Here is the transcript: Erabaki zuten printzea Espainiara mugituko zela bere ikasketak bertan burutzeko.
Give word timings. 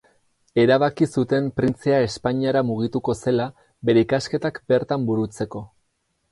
Erabaki 0.61 1.07
zuten 1.17 1.49
printzea 1.61 1.99
Espainiara 2.07 2.65
mugituko 2.71 3.17
zela 3.27 3.47
bere 3.91 4.07
ikasketak 4.09 4.61
bertan 4.75 5.09
burutzeko. 5.13 5.67